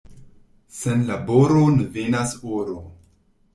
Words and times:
Sen 0.77 1.03
laboro 1.09 1.61
ne 1.77 1.87
venas 1.99 2.35
oro. 2.63 2.77